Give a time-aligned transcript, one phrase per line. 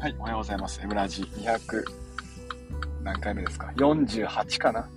[0.00, 0.80] はい、おはようございます。
[0.80, 1.82] エムラジ200
[3.02, 4.88] 何回目ですか ?48 かな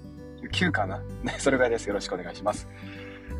[0.53, 1.01] ?9 かな、
[1.39, 1.87] それぐらいです。
[1.87, 2.67] よろしくお願いします。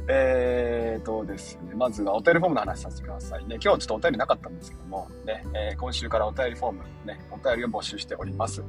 [0.07, 3.59] えーとですね、まずはお便りフォームの話させてくださいね。
[3.63, 8.63] 今日ちょっとお便りなかったんですけども、ね、えー今週からお便りフォーム、ね、お便りを募集しております。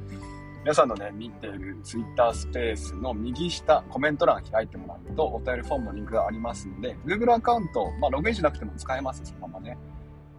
[0.61, 9.79] 皆さんのね、見ている Twitter スペースの右下、コメント欄開いてもらうと、お便りフォームのリンクがありますので、Google アカウント、まあ、ログインしなくても使えます、そのままね。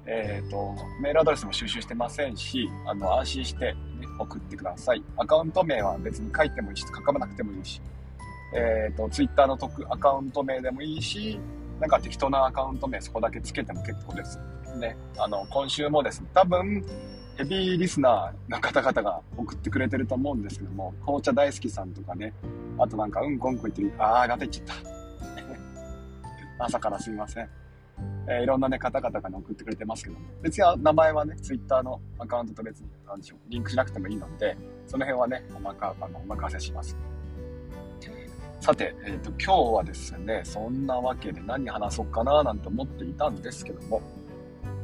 [0.07, 3.79] えっ、と、メールアドレスも収集してませんし、あの、安心して、ね、
[4.19, 5.03] 送ってください。
[5.17, 7.81] アカウント名は別に書いてもいいし、書かなくてもいいし、
[8.55, 11.41] えっ、と、Twitter のアカウント名でもいいし、
[11.81, 14.39] なんか適当なアカウント名そこだけつけても結構です。
[14.79, 16.84] ね、あの、今週もですね、多分、
[17.37, 22.33] ヘビーリスナーの方々が送ってくれてると思うんですけども、紅茶大好きさんとかね、
[22.79, 24.67] あとなんか、うんこうんこ言ってる、あー、ガタ言っちゃっ
[26.59, 26.65] た。
[26.67, 27.48] 朝からすみません。
[28.27, 34.56] えーいろんなね、方々がね、送ってくれてますけども、別に名前はね、ツイッターのアカウントと別に、なんでしょう、リンクしなくてもいいので、
[34.87, 36.97] その辺はね、おまか、あの、お任せします。
[38.61, 44.00] さて、えっ、と、今日はですね、そんなわけで何話そうかななんて思っていたんですけども、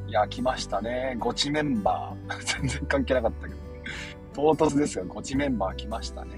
[0.07, 1.17] いや、来ましたね。
[1.19, 2.59] ゴチメンバー。
[2.61, 3.61] 全然関係なかったけど。
[4.35, 5.05] 唐突ですよ。
[5.07, 6.33] ゴチメンバー来ましたね。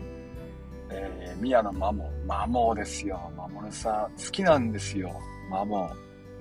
[0.90, 2.10] えー、宮野真帆。
[2.26, 3.32] 真帆ですよ。
[3.36, 4.24] 真帆さん。
[4.24, 5.10] 好きなんですよ。
[5.50, 5.90] 真帆。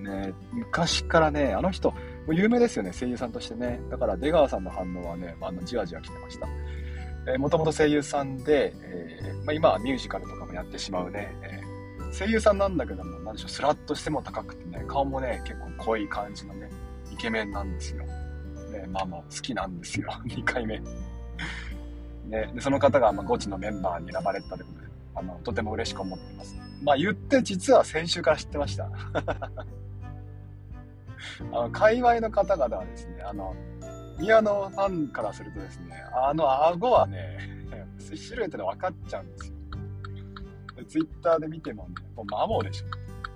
[0.02, 2.92] ね、昔からね、あの人、もう有名ですよね。
[2.92, 3.80] 声優さんとしてね。
[3.90, 6.48] だから出川さんの反応はね、あの、じわじわ来てました。
[7.32, 11.34] え、もともと声優さんで、えーまあ、今はミュージカルとかもやってしまうね。
[11.42, 11.72] えー
[12.12, 16.68] 声優さんなんだけども、なんでしょう、スラッとしても高くてね、顔もね、結構濃い感じのね、
[17.10, 18.04] イケメンなんですよ。
[18.04, 20.08] ね、まあまあ好きなんですよ。
[20.28, 20.78] 2回目。
[22.26, 26.54] ね、でその方がまあゴチのメンバーに選ばれたということで、あの、とても嬉しく思っています。
[26.82, 28.90] まあ言って実は先週から知ってました。
[31.52, 33.54] あの、界隈の方々はですね、あの、
[34.18, 37.38] 宮野ファンからするとですね、あの顎はね、
[38.14, 39.54] シルエットで分かっちゃうんですよ。
[40.76, 42.86] でツイッターで見てもね、もうマモでしょ。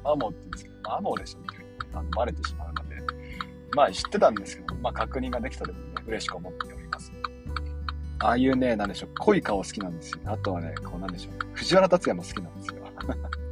[0.05, 2.97] マモって言うんですけど、マモでしょってあのバレてしまうので、
[3.75, 7.13] まあ知ってたんですけど、まあ確認ができたということで、嬉しく思っております。
[8.21, 10.21] ああいうね、なんでしょう、濃い顔好きなんですよ。
[10.27, 12.83] あとはね、こうなんでしょう、藤原竜也も好きなんですよ。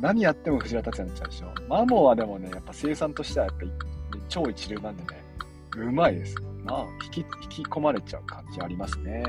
[0.00, 1.68] 何やっても藤原竜也になっちゃうでしょ。
[1.68, 3.72] マモはでもね、やっぱ生産としてはやっぱり、
[4.28, 5.24] 超一流なんでね、
[5.76, 6.34] うまいです。
[6.64, 9.22] なあ、引き、引き込まれちゃう感じありますね。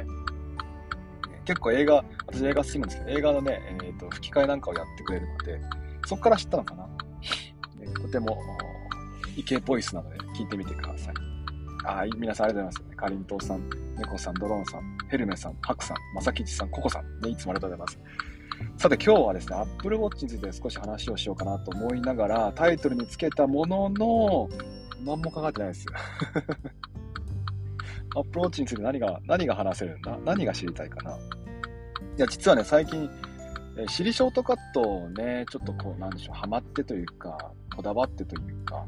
[1.46, 5.60] 結構映画、私映画好きなんですけど、映画のね、えっ、と、吹き替えなんかをやってくれるので、
[6.06, 6.84] そっから知ったのかな。
[6.86, 6.92] ね、
[7.96, 8.38] とても、
[9.36, 11.14] イケボイスなので、聞いてみてください。
[11.84, 12.98] はい、皆さんありがとうございます。
[12.98, 18.29] かりんとうさん、猫さん、ドローンさん、ヘルメさん、ハクさん、まさきちさん、ココさん、ね、いつもありがとうございます。
[18.80, 24.48] さて今日はですね、Apple Watch について少し話をしようかなと思いながら、タイトルにつけたものの、
[25.04, 25.86] 何も考えてないです。
[28.16, 30.18] Apple Watch について何が、何が話せるんだ？
[30.24, 31.12] 何が知りたいかな？
[31.12, 31.16] い
[32.16, 33.10] や、実はね、最近、
[33.76, 38.86] えーシリショートカットをね、ちょっとこう、なんでしょう、ハマってというか、こだわってというか、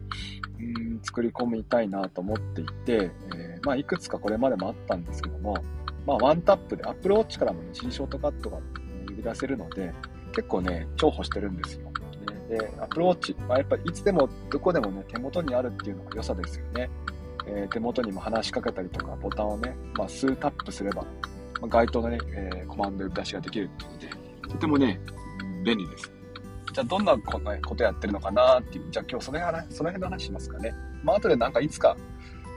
[0.58, 5.58] うん、作り込みたいなと思っていて、えーまあ、いくつかこれまでもあったんですけども、
[6.06, 8.58] まあ、ワンタップで、Apple Watch からもね、シリショートカットが
[9.22, 9.94] 呼び出せるので、
[10.34, 11.92] 結構ね、重宝してるんですよ。
[12.50, 16.90] で、Apple Watch、まあ、やっぱりいつでも、どこでもね、手元にあるっていうのが良さですよね。
[17.48, 21.10] えー手元にも話しかけたりとか、ボタンをね、まあ、数タップすれば、ま
[21.64, 25.00] あ、該当のね、えーコマンド呼び出しができるっていうので、とてもね、
[25.64, 26.12] 便利です。
[26.74, 30.74] じゃあ、どんなこことやってるのかなっていう、じゃあ今日その辺その辺の話しますかね。
[31.04, 31.96] まあ、後でなんかいつか、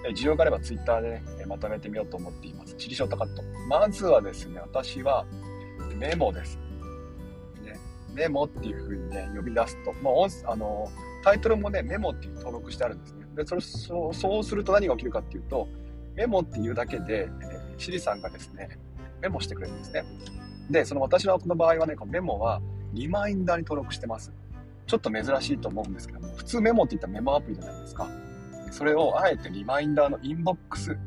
[0.06, 2.74] え需要があれば Twitter で、ね、まとめてみようと思っています。
[2.74, 3.42] チリショートカット。
[3.68, 5.24] まずはですね、私は
[5.94, 6.58] メモです。
[7.62, 7.78] ね、
[8.12, 10.90] メモっていう風にね、呼び出すと、まあ、あの、
[11.22, 13.26] タイトルもね、メモっていう登録してあるんですね。
[13.34, 15.68] で、それ、そうそうすると何が起きるかっていうと、
[16.14, 18.78] メモっていうだけで、えー、シリさんがですね、
[19.20, 20.04] メモしてくれるんですね。
[20.70, 22.60] で、その私のこの場合はね、このメモは
[22.92, 24.32] リマインダーに登録してます。
[24.86, 28.08] ちょっと珍しいと思うんですけども、普通メモって言ったらメモアプリじゃないですか。
[28.70, 30.98] それをあえてリマインダーのインボックス、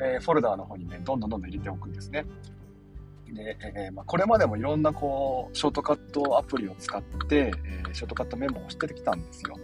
[0.00, 2.24] えーフォルダーの方にね、どんどんどんどん入れておくんですね。
[3.34, 9.56] で、えーまあ、これまでもいろんなこう、ショートカットアプリを使って、えーショートカットメモをしてきたんですよ。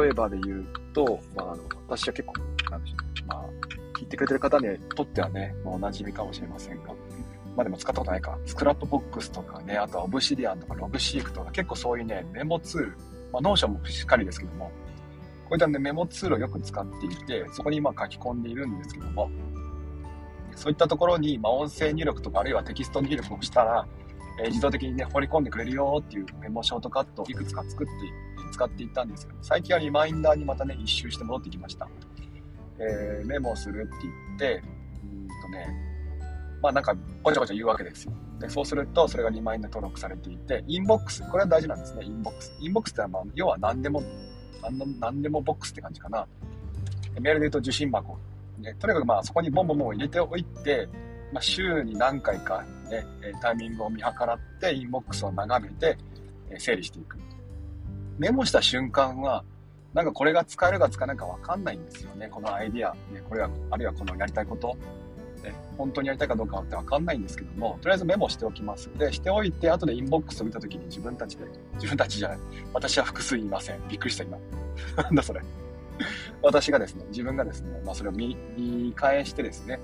[0.00, 2.34] 例えばで言うと、まあ、あの私は結構、
[2.70, 3.44] なんでしょう、まあ、
[3.98, 6.94] 聞いてくれてる方にとってはね、まあ、お馴染みかもしれませんが、
[7.56, 12.96] まあでも使ったことないか、 Scrapbox とかね、あとは Obsidian とか Logseq とか、結構そういうね、メモツール、
[13.32, 14.66] まあ、 Notion もしかりですけども、
[15.44, 19.28] こういった、ね、メモツールをよく使っていて、そこに今書き込んでいるんですけども、
[20.58, 23.86] そういったところに、まあ、音声入力とかあるいはテキスト入力をしたら、
[24.40, 27.92] えー自動的にね、放り込んでくれるよっていうメモショートカットをいくつか作って、
[28.52, 31.88] 使っていたんですけど、最近はリマインダーにまたね、一周して戻ってきました。
[32.78, 34.62] えー、メモするって言って、
[35.04, 35.68] うんとね、
[36.62, 38.12] まあなんか、ごちゃごちゃ言うわけですよ。
[38.40, 42.56] で、そうすると、それがリマインダー登録されていて、インボックス、これは大事なんですね、インボックス。
[42.60, 44.02] インボックスってのは、まあ、要は、何でも、
[45.00, 46.26] 何でもボックスって感じかな。
[47.20, 48.18] メールで言うと受信箱。
[48.60, 50.88] ね、とにかくまあそこにボンボンボンを入れておいて、
[51.32, 53.06] まあ、週に何回かね、
[53.40, 55.98] タイミングを見計らって、インボックスを眺めて、
[56.58, 57.18] 整理していく。
[58.18, 59.44] メモした瞬間は、
[59.94, 62.28] なんかこれが使えるか使えないかわかんないんですよね。
[62.28, 64.76] このアイディア、ね、これは、あるいはこのやりたいこと、
[65.42, 68.90] ね、本当にやりたいかどうかってわかんないんですけども、とりあえずメモしておきます。
[68.98, 71.44] で、しておいて、後でインボックスを見たときに自分たちで、
[71.74, 72.38] 自分たちじゃない。
[72.72, 73.88] 私は複数いません。
[73.88, 74.38] びっくりした今。
[75.02, 75.40] なんだそれ。
[76.42, 78.36] 私がですね、自分がですね、まあそれを見
[78.94, 79.80] 返してですね、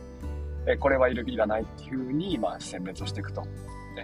[0.67, 3.43] えこれはいる、いらないっていうふうに、まあ選別をしていくと。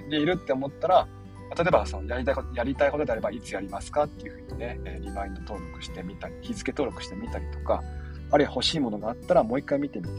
[0.08, 1.08] で、いるって思ったら、
[1.56, 7.82] 例えばそのやりたいこと、やりたいことであればいつやりますかっていうふうにね、リマインド登録してみたり、日付登録してみたりとか、
[8.30, 10.10] あるいは欲しいものがあったらもう一回見てみて、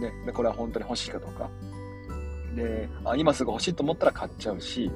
[0.00, 1.48] で、でこれは本当に欲しいかどうか。
[2.54, 4.90] で、あ今すぐ欲しいと思ったら買っちゃうし、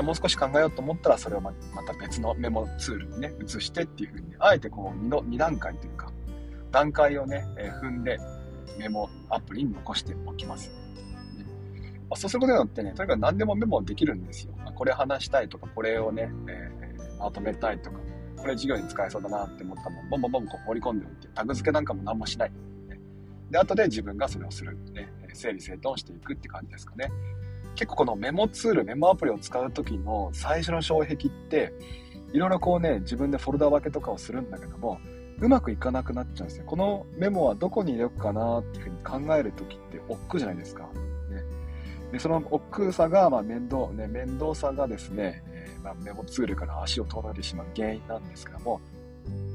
[0.00, 1.52] もう少し考えようと思ったらそれをま
[1.86, 6.10] た別のメモツールにね、移してっていうふうに、あえてこう 2, の2段階というか、
[6.70, 8.18] 段階をね、え踏んで
[8.78, 10.70] メモアプリに残しておきます。
[12.08, 14.54] まあ、そうすることによってね、とにかく何でもメモできるんですよ。
[14.74, 17.98] これ話したいとか、これをね、えー、まとめたいとか、
[18.36, 22.50] これ授業に使えそうだなって思ったもん、ボンボンボンこう放り込んでおいて、タグ付けなんかも何もしない。
[22.50, 23.00] ね、
[23.50, 24.76] で、後で自分がそれをする。
[24.92, 27.10] ね、整理整頓していくって感じですかね。
[27.74, 31.72] 結構このメモツール、メモアプリを使う時の最初の障壁って、
[32.32, 34.98] いろいろこうね、自分でフォルダ分けとかをするんだけども、
[35.40, 36.64] うまくいかなくなっちゃうんですよ。
[36.66, 40.88] このメモはどこに入れようかなっていうふうに考える時って億劫じゃないですか。
[42.12, 48.82] でその億劫さが、まあ、面倒、ね、面倒さがですね、えー、まあ、メモツールから足を取られてしまう原因なんですけども、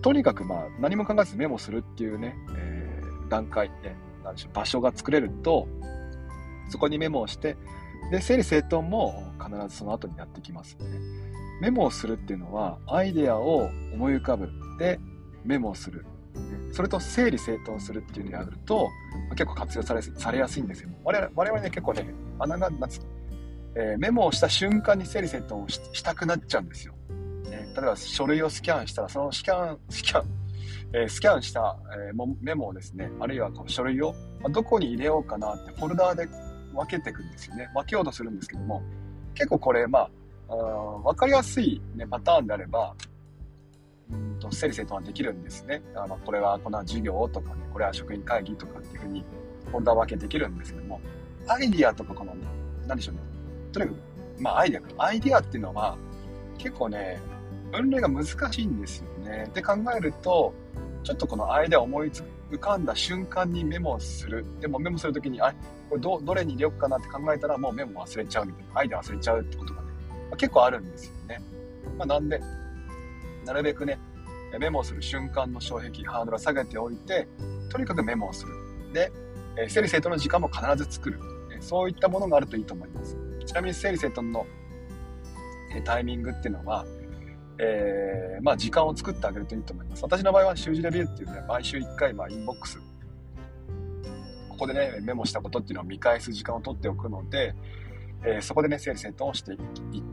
[0.02, 5.68] とにかく、まあ、何も考えずメモするっていうね、えー、段階、ね、なんでしょう、場所が作れると、
[6.70, 7.56] そこにメモをして、
[8.12, 10.86] で、整理整頓も必ずその後にやってきますね。
[11.62, 14.50] メモをするっていうのは、アイデアを思い浮かぶ。
[14.80, 15.00] で、
[15.44, 16.06] メモをする。
[16.72, 18.90] それと整理整頓するっていうのをやると、
[19.32, 20.90] 結構活用されされやすいんですよ。
[21.04, 23.00] 我々我々ね、結構ね、穴が、なつ
[23.80, 26.96] えー、メモをした瞬間に整理整頓をしたくなっちゃうんですよ。
[27.52, 30.26] えー、例えば書類をスキャンしたら、そのスキャン、スキャン、
[30.94, 32.12] えー、スキャンした、え
[32.42, 34.16] メモをですね、あるいはこの書類を、
[34.50, 36.28] どこに入れようかなってフォルダーで
[36.78, 37.70] 分けていくんですよね。
[37.74, 38.84] 分けようとするんですけども、
[39.34, 40.10] 結構これ、まあ、
[40.50, 40.56] あ
[41.04, 42.96] 分かりやすい、ね、パターンであれば、
[44.12, 45.82] うんと整理整頓はできるんですね。
[45.96, 49.26] あのこれはこの授業とかね、これは職員会議とかっていうふうに
[49.66, 51.02] フォルダ分けできるんですけども、
[51.48, 52.34] アイディアとかこの、
[52.88, 53.22] 何でしょうね。
[53.74, 53.98] とにかく、
[54.40, 55.98] まあアイディア、アイディアっていうのは
[56.58, 57.20] 結構ね、
[57.72, 59.46] 分類が難しいんですよね。
[59.50, 60.54] って考えると、
[61.08, 62.12] ちょっとこのアイデアを思い
[62.52, 64.46] 浮かんだ瞬間にメモをする。
[64.60, 65.54] でもメモするときに、あ
[65.90, 68.80] これどどれに入れようかなって考えたらもうメモ忘れちゃうみたいな。
[68.82, 71.42] アイデア忘れちゃうってことがね、まあ、結構あるんですよね。
[71.98, 72.42] まあ、なんで、
[73.46, 73.98] なるべくね、
[74.60, 77.26] メモする瞬間の障壁、ハードルを下げておいて、
[77.72, 78.54] とにかくメモをする。
[78.92, 79.10] で、
[79.58, 81.22] え整理整頓の時間も必ず作る。
[81.62, 83.16] そういったものがあるといいと思います。
[83.46, 84.46] ちなみに整理整頓の
[85.86, 86.86] タイミングっていうのは、
[87.60, 90.04] えー、まあ時間を作ってあげるといいと思います。
[90.04, 92.80] 私の場合は習字レビューっていうね、毎週1回、まあインボックス、
[94.50, 97.56] ここでね、メモしたことっていうのを見返す時間を取っておくので、
[98.26, 99.54] えー、そこでね、整理整頓をして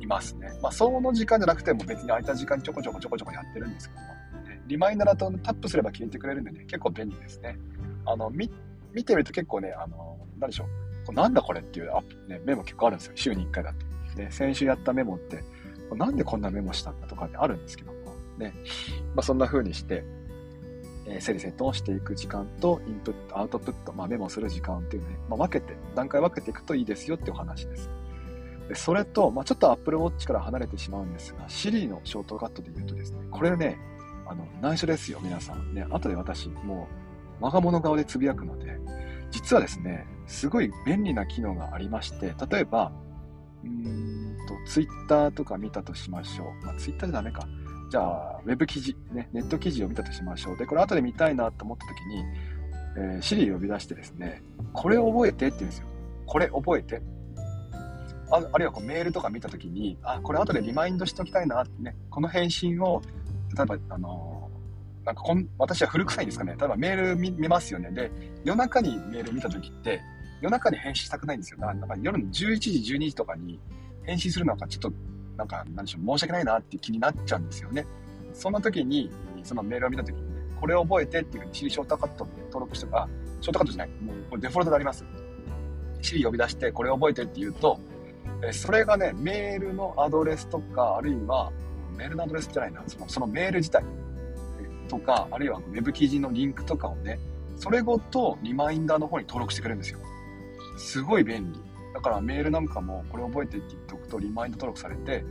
[0.01, 0.53] いますね。
[0.63, 4.07] まあ、その時間じゃなくても別に空いた時間にちょこちょこちょこちょこやってるんですけども、
[4.49, 7.57] ね、リマインダーだとタップすれば消えてくれるんでね、結構便利ですね。
[8.05, 8.51] あの、見、
[8.93, 10.67] 見てみると結構ね、あの、なんでしょ
[11.09, 11.13] う。
[11.13, 13.13] なんだこれっていうアップ、ね、メモ結構あるんですよ。
[13.15, 14.17] 週に1回だと。
[14.17, 15.43] で、先週やったメモって、
[15.93, 17.99] なんでこんなメモしたんだとかね、あるんですけども、
[18.38, 18.55] ね。
[19.14, 20.05] まあ、そんな風にして、
[21.07, 27.91] えー、整理整頓をしていく時間と、インプット、アウトプット、まあ、メモする時間っていうね、まあ、分けて、段階分けていくといいですよってお話です。
[28.69, 33.79] でそれと、まあ、ちょっと Apple Watch から離れてしまうんですが、Siri のショートカットで言うとですね、これね、
[34.26, 35.75] あの、内緒ですよ、皆さん。
[35.75, 36.88] ね、後で私、も
[37.41, 38.79] う、我が物顔でつぶやくので、
[39.31, 46.64] 実はですね、すごい便利な機能がありまして、例えば、ーんと、Twitter とか見たとしましょう。
[46.64, 47.47] まあ、Twitter じゃダメか。
[47.90, 50.56] じゃあ、ウェブ記事、ね、ネット記事を見たとしましょう。
[50.56, 52.25] で、これ後で見たいなと思った時に、
[52.97, 54.42] えー、Siri 呼び出してですね、
[54.73, 55.87] これを覚えてって言うんですよ。
[56.26, 57.02] これ覚えて。
[58.30, 63.02] ああるいはこうメールとか見たときに、あ、これ後でリマインドしておきたいなってね、この返信を、
[63.56, 66.56] 例えば、あのー、なんかこん、私は古臭いんですかね。
[66.59, 67.90] 例えばメール見見ますよね。
[67.90, 68.11] で、
[68.44, 70.00] 夜中にメール見たときって、
[70.40, 71.59] 夜中に返信したくないんですよ。
[71.59, 73.61] だからなんか夜の11時、12時とかに
[74.05, 74.93] 返信するのがちょっと、
[75.37, 77.87] なんか、なんでしょう、申し訳ないなっていう気になっちゃうんですよね。
[78.33, 79.11] そんな時に、
[79.43, 80.23] そのメールを見た時に、
[80.61, 83.09] これを覚えてっていうふうに Siri ショートカットで登録してか、
[83.41, 85.05] ショートカットじゃない、もうこれデフォルトであります。
[86.01, 87.79] Siri 呼び出してこれを覚えてって言うと、
[88.43, 91.53] えそれがね、メールのアドレスとか、あるいは、
[91.97, 93.85] メールのアドレスじゃないな、そのそのメール自体
[94.89, 97.19] とか、あるいは Web 記事のリンクとかをね、
[97.57, 99.99] それごとリマインダーの方に登録してくれるんですよ。
[100.77, 101.61] すごい便利。
[102.05, 105.25] からメールなんかもこれ覚えてって言っておくとリマインド登録されて、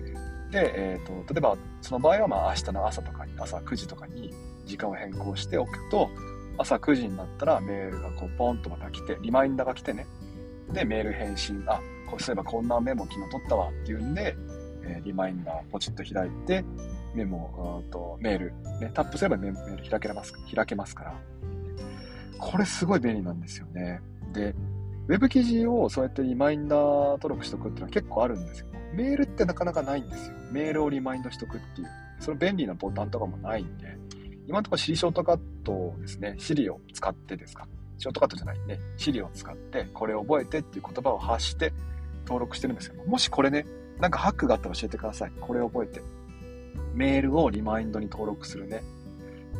[0.52, 4.34] で、えーと、例えばその場合はまあ明日の朝とかに、朝9時とかに
[4.66, 6.10] 時間を変更しておくと、
[6.58, 10.08] 朝9時になったらメールがこうポンとまた来て、リマインダーが来てね、
[10.72, 11.80] で、メール返信、あ、
[12.20, 14.36] そういえばこんなメモ昨日取ったわっていうんで、
[14.86, 16.64] えー、リマインダーポチッと開いて、
[17.14, 21.16] メモ、とメール、ね、タップすればメール開けます開けますから、
[22.40, 24.02] これすごい便利なんですよね。
[24.34, 24.56] で、
[25.08, 28.68] ウェブ記事をそうやってリマインダー登録しとくっていうのは結構あるんですよ。
[28.94, 30.36] メールってなかなかないんですよ。
[30.52, 31.88] メールをリマインドしとくっていう。
[32.20, 33.98] その便利なボタンとかもないんで、
[34.48, 37.68] 今のところ C ショートカットですね、Siri を使ってですか。
[37.98, 41.74] ショートカットじゃないね、Siri を使って、これを覚えてっていう言葉を発して
[42.26, 42.96] 登録してるんですよ。
[43.06, 43.66] もしこれね、
[44.00, 45.32] なんかハックがあったら教えてください。
[45.42, 46.02] これを覚えて。
[46.94, 48.84] メールをリマインドに登録するね、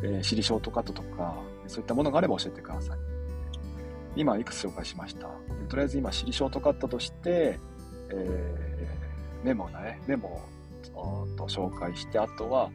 [0.02, 1.34] えー、Siri ショートカットとか、
[1.66, 3.13] そういったものがあれば教えてください。
[4.16, 5.28] 今いくつ紹介しました？
[5.68, 7.58] とりあえず今、シリショートカットとして、
[8.10, 10.40] えー、メモだね、メモ
[10.94, 12.70] をと紹介して、あとは、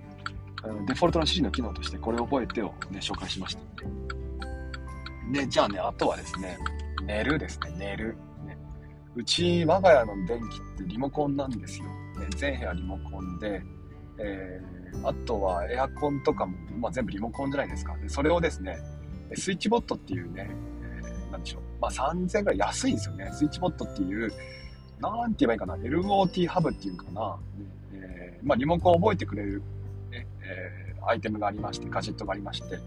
[0.88, 3.62] デフォルトの指示の機能としてこれを覚えてを、ね、紹介しました。
[5.32, 6.58] で、じゃあね、あとはですね、
[7.06, 8.18] 寝るですね、寝る。
[8.46, 8.58] ね、
[9.16, 11.86] うち、我が家の電気ってリモコンなんですよ。
[11.86, 13.64] ね、全部屋リモコンで、
[14.18, 17.96] えー、あとはエアコンとかも、まあ、全部リモコンじゃないですか。
[17.98, 18.80] でそれをですね、
[19.36, 20.50] スイッチボットっていうね、
[21.32, 21.62] なんでしょう。
[21.82, 23.30] まあ、3000円ぐらい安いんですよね。
[23.32, 24.32] スイッチボットっていう、
[25.00, 25.76] なんて言えばいいかな。
[25.76, 27.38] LOT ハブっていうかな。
[27.94, 29.62] えー、まあ、リモコンを覚えてくれる、
[30.12, 32.80] ね、えー、アイテムがありまして、ガジェットがありまして、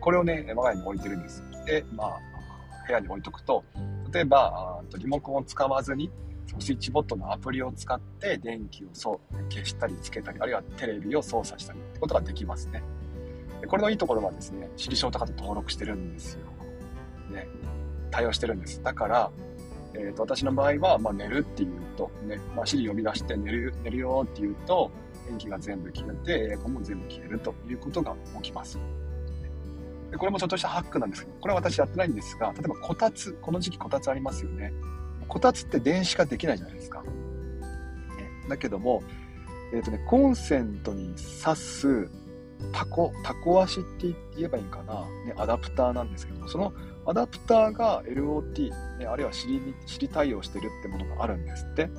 [0.00, 1.44] これをね、我が家に置いてるんです。
[1.66, 2.18] で、まあ、
[2.86, 3.64] 部屋に置いとくと、
[4.12, 6.10] 例えば、リモコンを使わずに、
[6.58, 12.82] スイッチボットのアプリを使って電気を消したりつけたり、あるいはテレビを操作したりってことができますね。
[13.66, 16.40] これのいいところはですね、シリショートカット登録してるんですよ。
[17.30, 17.46] ね、
[18.12, 18.80] 対応してるんです。
[18.82, 19.30] だから、
[19.94, 24.90] えーと、私の場合は、まあ、寝るっていうと、ね、まあ、シリ呼び出して寝る寝るよっていうと、
[25.26, 28.78] 電気が全部消えて、エアコンも全部消えるということが起きます。
[30.10, 34.72] でこれもちょっとしたハックなんですけど、これは私やってないんですが、例えばこたつ、この時期こたつありますよね。
[35.26, 37.02] こたつって電子化できないじゃないですか。
[37.02, 37.08] ね、
[38.48, 39.02] だけども、
[39.72, 42.10] えっ、ー、とね、コンセントに挿す
[42.72, 46.72] タコ、タコ足って言えばいいんかな、ね、アダプターなんですけども、その
[47.06, 51.90] アダプターが LOT、ね、あるいは尻に尻対応してるってものがあるんですって。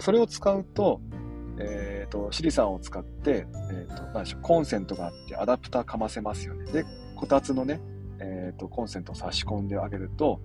[0.00, 1.00] それを使うと、
[1.58, 6.70] えっ、ー、と、シリさんを使って、えっ、ー、と、何でしょう、コンセントがあってアダプターかませますよね。
[6.72, 6.84] で、
[7.14, 7.80] こたつのね、
[8.18, 10.40] えっ、ー、と、コンセントを差し込んであげると、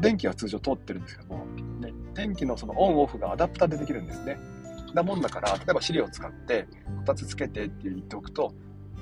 [0.00, 1.44] 電気は通常通ってるんですけども、
[1.80, 4.38] ね、電気のそのオンオフがアダプターでできるんですね。
[4.94, 6.66] なもんだから、例えばシリを使って、
[6.98, 8.52] こたつつけてって言っておくと、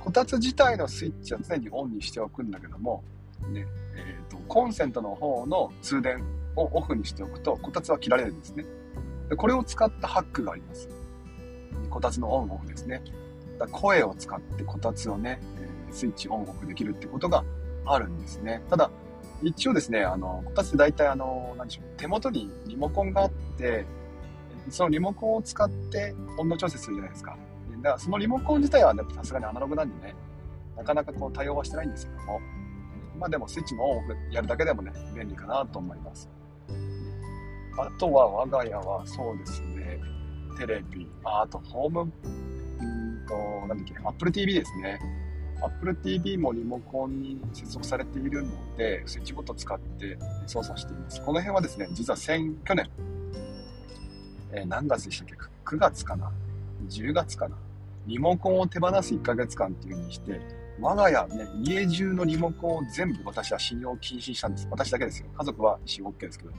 [0.00, 3.04] こたつ自体のスイッチは常にオンにしておくんだけども、
[3.48, 6.24] ね、えーと、コンセントの方の通電
[6.56, 8.64] をオフにしておくと、こたつは切られるんですね。
[9.28, 10.88] でこれを使ったハックがあります。
[11.90, 13.02] こたつのオンオフですね。
[13.58, 17.44] だ声を使ってこたつをね、えスイッチオンオフできるってことが
[17.84, 18.62] あるんですね。
[18.68, 18.90] ただ、
[19.42, 23.84] 一応ですね、あの、こたつって大体あの、何でしょう、手元にリモコンがあって、
[24.70, 27.36] そのリモコンを使って温度調節するじゃないですか。
[27.78, 30.14] だからそのリモコン自体はさすがにアナログなんでね、
[30.76, 32.40] なかなかこう対応はしてないんですけども、
[33.22, 36.28] まあでもスイッチのオンオフやるだけでもね、便利かなと思います。
[37.78, 40.00] あとは我が家はそうですね、
[40.58, 44.98] テレビ、ああとホーム、うんと、なんだっけ、Apple TV ですね。
[45.62, 51.20] Apple TV もリモコンに接続されているので、スイッチボット使って操作しています。
[51.20, 52.90] この辺はですね、実は先、去年、
[54.50, 55.34] えー、何月でしたっけ
[55.76, 56.32] ?9 月かな
[56.88, 57.56] ?10 月かな？
[58.08, 64.66] リモコンを手放す1ヶ月間っていう風にして、我が家ね、家中のリモコンを全部私は使用禁止したんです。
[64.68, 65.28] 私だけですよ。
[65.38, 66.50] 家族は使用 OK ですけど、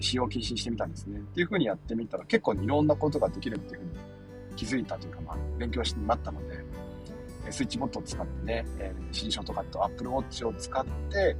[0.00, 1.20] 使用禁止してみたんですね。
[1.20, 6.64] っていう風にやってみたら結構いろんなことができるっていう風に気づいたというか、まあ、勉強してなったので、
[7.52, 11.36] スイッチボットを使ってね、えー、新書とかと Apple Watch を使って、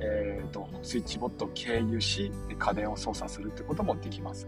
[0.00, 4.46] えーと、スイッチボットを経由し、家電を操作するってこともできます。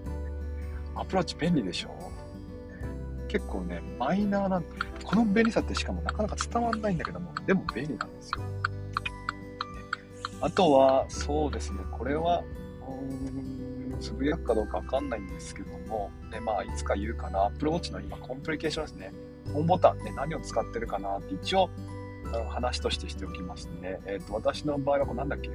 [0.94, 1.88] アプローチ便利でしょ？
[3.26, 4.64] 結構ね、マイナーなん
[5.10, 8.42] この便利さってしかもなかなか伝わんないんだけども、でも便利なんですよ。
[10.40, 12.44] あとは、そうですね、これは、
[12.86, 19.12] うーん、つぶやくかどうかわかんないんですけども、ね、まあ、いつか言うかな、Apple Watch の今、コンプリケーションですね。
[19.52, 21.68] ホームボタンね、何を使ってるかなって一応、
[22.48, 23.98] 話としてしておきますね。
[24.06, 25.50] えっ、と、私の場合はこれなんだっけ？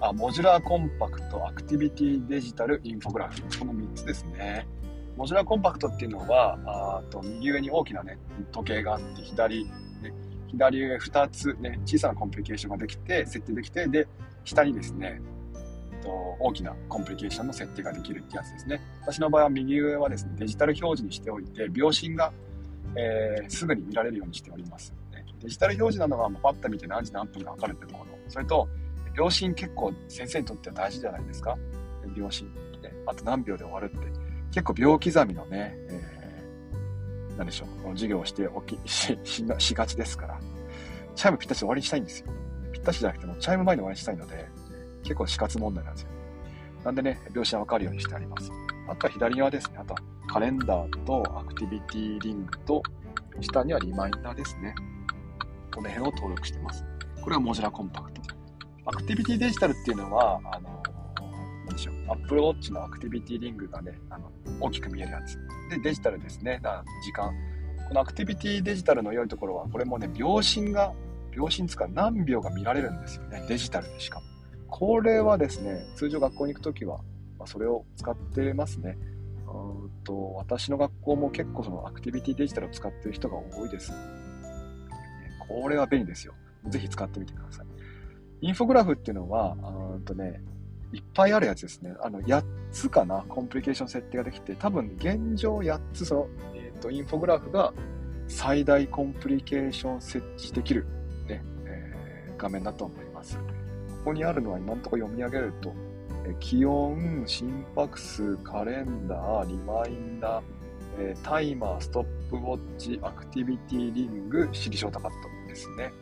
[0.00, 3.40] あ、モジュラーコンパクト、アクティビティデジタル、インフォグラフ。
[3.58, 4.68] この3つですね。
[5.16, 8.18] モジュラーコンパクトっていうのは、あと右上に大きなね、
[8.52, 9.70] 時計があって、左、ね、
[10.48, 14.06] 左上2つね、小さなコンプリケーションができて、設定できて、で、
[14.44, 15.20] 下にですね、
[16.02, 18.80] と大きなコンプリケーションの設定ができるってやつですね。
[19.02, 22.32] 私の場合は右上はですね、デジタル表示にしておいて、秒針が、
[22.94, 24.94] えー、すぐに見られるようにしております。
[25.40, 28.18] デジタル表示なのはパッと見て何時何分か分かるってところ。
[28.28, 28.68] それと、
[29.14, 31.56] 秒針結構先生にとっては大事じゃないですか。
[32.16, 32.44] 秒針。
[32.82, 34.25] ね、あと何秒で終わるって。
[34.56, 40.40] 結構秒刻みのね、えー、何でしょう、授業をしておき しししがちですから、
[41.14, 42.28] チャイムぴったし終わりにしたいんですよ。
[42.72, 44.48] ぴったしじゃなくても、チャイム前に終わりにしたいので、
[45.02, 46.08] 結構死活問題なんですよ。
[46.84, 48.50] なんでね、秒針はわかるようにしてあります。
[48.88, 49.76] あとは左側ですね。
[49.78, 52.82] あとはカレンダーとアクティビティリングと、
[53.42, 54.74] 下にはリマインダーですね。
[55.74, 56.82] この辺を登録してます。
[57.20, 58.22] これはモジュラコンパクト。
[58.86, 60.82] アクティビティデジタルっていうのは、あの、
[61.76, 65.38] でしょう、Apple Watch のアクティビティリングがね、あの大きく見えるやつ。
[65.70, 66.58] で、デジタルですね。
[66.62, 67.32] だ時間。
[67.88, 70.92] このアクティビティデジタルの良いところは、これもね、秒針が、
[71.30, 73.44] 秒針つか何秒が見られるんですよね。
[73.48, 74.26] デジタルでしかも。
[74.68, 76.98] これはですね、通常学校に行くときは、
[77.38, 78.98] まあ、それを使ってますね。
[79.46, 83.92] うんと私の学校も結構そのアクティビティデジタルを使ってる人が多いです。
[85.48, 86.34] これは便利ですよ。
[86.68, 87.66] ぜひ使ってみてください。
[88.40, 89.56] インフォグラフっていうのは、
[89.94, 90.40] うんとね、
[90.92, 91.94] いっぱいあるやつですね。
[92.00, 97.72] あの、8つかな、コンプリケーション設定ができて、多分現状8つ、その、えっ、ー、と、インフォグラフが
[98.28, 100.86] 最大コンプリケーション設置できる、
[101.28, 103.36] ね、えー、画面だと思います。
[103.36, 103.42] こ
[104.06, 105.74] こにあるのは今のところ読み上げると、
[106.28, 110.42] え気温、心拍数、カレンダー、リマインダー、
[110.98, 115.92] えタイマー、ストップウォッチ、アクティビティリング、シリショートカットですね。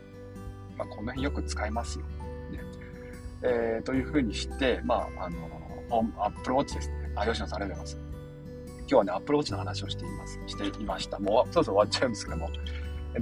[0.77, 2.05] まあ、この辺よく使いますよ。
[3.41, 5.37] えー、というふうにして、まあ、あの、
[6.17, 7.11] アップルウォッチですね。
[7.15, 8.15] あ、吉野さんありがとうございます。
[8.79, 10.39] 今日はね、アップルウォッチの話をしています。
[10.47, 11.19] していました。
[11.19, 12.49] もう、そろそろ終わっちゃうんですけども。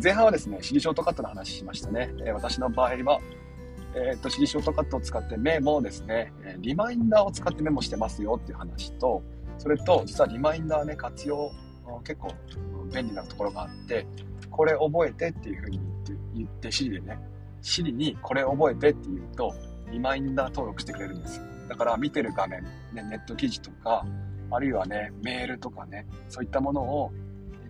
[0.02, 2.12] 前半はですね、シリショートカットの話しましたね。
[2.20, 3.20] えー、私の場合は、
[3.96, 9.22] えっ、ー、と、シリショートカットを使ってメモですね、リマインダーを使ってメモしてますよっていう話と、
[9.60, 11.52] それと、実はリマインダーね、活用、
[12.04, 12.30] 結構
[12.92, 14.08] 便利なところがあって、
[14.50, 17.20] これ覚えてっていうふうに言って、言って、シリでね、
[17.62, 19.54] シリにこれ覚えてって言うと、
[19.92, 21.44] リマインダー登録してくれるんですよ。
[21.70, 24.06] だから見てる画面、ね、ネット記事とか、
[24.52, 27.12] あるいはね、メールとかね、そういったものを、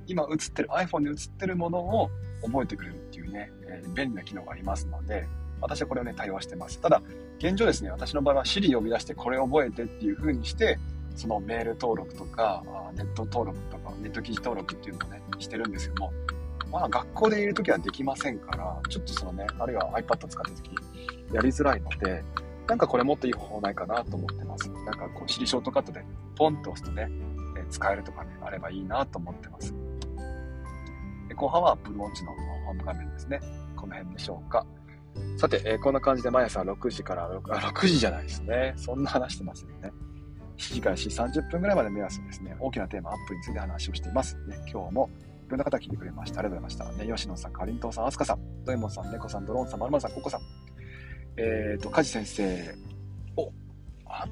[0.07, 2.09] 今映ってる、iPhone で映ってるものを
[2.43, 5.25] 覚えてくれるっていうね、えー、便利な機能がありますので、
[5.61, 6.79] 私はこれをね、対応してます。
[6.79, 7.01] ただ、
[7.39, 10.77] 現状ですね、私の場合は Siri 呼び出してこれ覚えてっていう風にして、
[11.15, 12.63] そのメール登録とか、
[12.95, 16.13] ネット登録とか、ネット記事登録っていうのをね、してるんですけども、
[16.73, 20.71] まあ学校でいるときはできませんから、ちょっとそのね、あるいは iPad 使ったとき
[21.31, 22.23] やりづらいので、
[22.67, 24.67] なんかこれもっといい方法ないかなと思ってます。
[24.69, 26.03] なんかこう、シリショートカットで
[26.35, 27.07] ポンと押すとね、
[27.59, 29.71] え使えるとかね、あればいいなと思ってます。
[31.27, 32.31] で後半は Apple Watch の
[32.65, 33.39] ホーム画面ですね。
[33.75, 34.65] この辺でしょうか。
[35.37, 38.73] さて、えー、こんな感じで毎朝6時から6、あ、6時じゃないですね。
[38.77, 39.91] そんな話してますよね。
[40.57, 44.37] 7時から4時30分ぐらいまで目安ですね、大きなテーマアップについて話をしています。
[44.47, 45.09] ね、今日も
[45.53, 46.39] ろんな方聞いてくれました。
[46.39, 47.03] ありがとうございました。
[47.05, 50.41] ね、吉野さん、かりんとうさん、あすかさん、ドエモンさん、猫さん、ドローンさん、まるまるさん、ココさん、
[51.37, 52.75] えっ、ー、と、カジ先生、
[53.37, 53.51] お、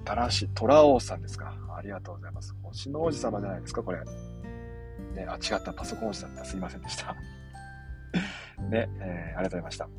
[0.06, 1.56] 新しい、トラオさんですか。
[1.76, 2.56] ありがとうございます。
[2.64, 4.00] 星の王子様じゃないですか、これ。
[4.00, 6.46] ね、あ、違った、パソコン王子だった。
[6.46, 7.16] すいませんでした。
[8.70, 9.90] ね、えー、ありがとうございました。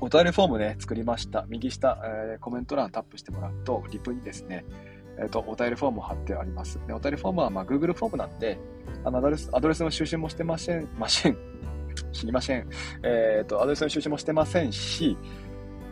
[0.00, 1.44] お便りフォームね、作りました。
[1.48, 4.64] 右下、えー、コメント欄タップしてもらうと、リプにですね、
[5.20, 6.80] えっ、と、お便りフォームを貼ってあります。
[6.86, 8.58] で、お便りフォームは、まあ、Google フォームなんで、
[9.04, 11.36] あの、アドレス、アドレスの収集もしてません、ません、
[12.12, 12.68] 知りません。
[13.02, 15.16] えっ、ー、と、アドレスの収集もしてませんし、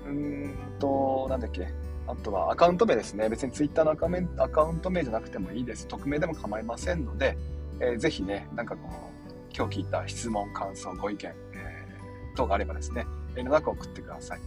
[0.06, 1.68] うーんと、なんだっけ、
[2.06, 3.28] あとはアカウント名ですね。
[3.28, 4.06] 別に Twitter のアカ
[4.38, 5.88] アカウント名じゃなくてもいいです。
[5.88, 7.36] 匿名でも構いませんので、
[7.80, 9.10] えー、ぜひね、なんかこの、
[9.56, 14.40] 今日聞いた質問、感想、ご意見、えー、等があればですね、遠慮なく送ってください。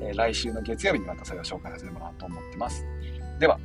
[0.00, 2.84] え、来週の月曜日にまたそれを紹介させてもらおうと思ってます。
[3.38, 3.58] では、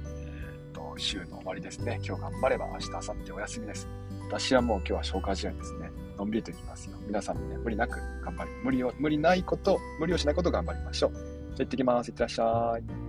[0.99, 1.99] 週の終わりですね。
[2.03, 3.87] 今日頑張れば明日、明後日お休みです。
[4.27, 5.91] 私はもう今日は消化試合ですね。
[6.17, 6.97] のんびりといきますよ。
[7.05, 11.11] 皆さんもね、無理なく頑張り、無理を、無理ないこと、無理をしないことを頑張りましょう。
[11.11, 12.09] じゃあ行ってきます。
[12.09, 13.06] いってらっしゃい。